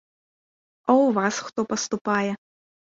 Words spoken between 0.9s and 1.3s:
ў